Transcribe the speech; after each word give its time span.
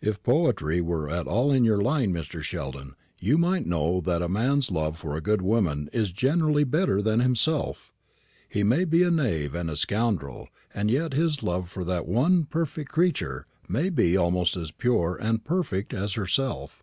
If 0.00 0.22
poetry 0.22 0.80
were 0.80 1.10
at 1.10 1.26
all 1.26 1.52
in 1.52 1.62
your 1.62 1.82
line, 1.82 2.10
Mr. 2.10 2.40
Sheldon, 2.42 2.94
you 3.18 3.36
might 3.36 3.66
know 3.66 4.00
that 4.00 4.22
a 4.22 4.26
man's 4.30 4.70
love 4.70 4.96
for 4.96 5.14
a 5.14 5.20
good 5.20 5.42
woman 5.42 5.90
is 5.92 6.10
generally 6.10 6.64
better 6.64 7.02
than 7.02 7.20
himself. 7.20 7.92
He 8.48 8.62
may 8.62 8.86
be 8.86 9.02
a 9.02 9.10
knave 9.10 9.54
and 9.54 9.68
a 9.68 9.76
scoundrel, 9.76 10.48
and 10.72 10.90
yet 10.90 11.12
his 11.12 11.42
love 11.42 11.68
for 11.68 11.84
that 11.84 12.06
one 12.06 12.44
perfect 12.44 12.90
creature 12.92 13.44
may 13.68 13.90
be 13.90 14.16
almost 14.16 14.56
as 14.56 14.70
pure 14.70 15.18
and 15.20 15.44
perfect 15.44 15.92
as 15.92 16.14
herself. 16.14 16.82